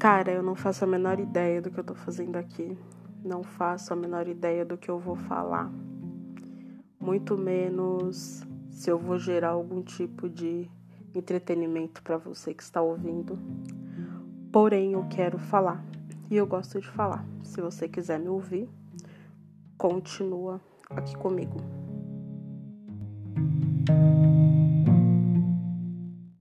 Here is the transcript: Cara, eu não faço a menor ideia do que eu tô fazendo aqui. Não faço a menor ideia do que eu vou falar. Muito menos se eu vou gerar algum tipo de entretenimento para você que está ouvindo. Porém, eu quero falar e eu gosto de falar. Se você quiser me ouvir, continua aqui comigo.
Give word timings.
Cara, 0.00 0.32
eu 0.32 0.42
não 0.42 0.54
faço 0.54 0.82
a 0.82 0.86
menor 0.86 1.20
ideia 1.20 1.60
do 1.60 1.70
que 1.70 1.78
eu 1.78 1.84
tô 1.84 1.94
fazendo 1.94 2.36
aqui. 2.36 2.74
Não 3.22 3.42
faço 3.42 3.92
a 3.92 3.96
menor 3.96 4.26
ideia 4.28 4.64
do 4.64 4.78
que 4.78 4.90
eu 4.90 4.98
vou 4.98 5.14
falar. 5.14 5.70
Muito 6.98 7.36
menos 7.36 8.42
se 8.70 8.90
eu 8.90 8.98
vou 8.98 9.18
gerar 9.18 9.50
algum 9.50 9.82
tipo 9.82 10.26
de 10.26 10.70
entretenimento 11.14 12.02
para 12.02 12.16
você 12.16 12.54
que 12.54 12.62
está 12.62 12.80
ouvindo. 12.80 13.38
Porém, 14.50 14.94
eu 14.94 15.04
quero 15.10 15.38
falar 15.38 15.84
e 16.30 16.36
eu 16.38 16.46
gosto 16.46 16.80
de 16.80 16.88
falar. 16.88 17.22
Se 17.42 17.60
você 17.60 17.86
quiser 17.86 18.18
me 18.18 18.30
ouvir, 18.30 18.70
continua 19.76 20.62
aqui 20.88 21.14
comigo. 21.14 21.58